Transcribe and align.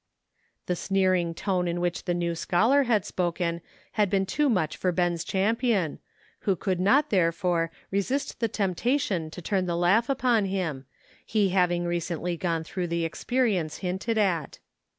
The 0.65 0.75
sneering 0.75 1.35
tone 1.35 1.67
in 1.67 1.79
which 1.79 2.05
the 2.05 2.15
new 2.15 2.33
scholar 2.33 2.79
DISAPPOINTMENT. 2.85 2.87
10 2.87 2.93
had 2.95 3.05
spoken 3.05 3.61
had 3.91 4.09
been 4.09 4.25
too 4.25 4.49
much 4.49 4.75
for 4.75 4.91
Ben's 4.91 5.23
cham 5.23 5.55
pion, 5.57 5.99
who 6.39 6.55
could 6.55 6.79
not 6.79 7.11
therefore 7.11 7.69
resist 7.91 8.39
the 8.39 8.47
temp 8.47 8.77
tation 8.77 9.31
to 9.31 9.43
turn 9.43 9.67
the 9.67 9.77
laugh 9.77 10.09
upon 10.09 10.45
him, 10.45 10.87
he 11.23 11.49
having 11.49 11.85
recently 11.85 12.35
gone 12.35 12.63
through 12.63 12.87
the 12.87 13.05
experience 13.05 13.77
hinted 13.85 14.17
at. 14.17 14.57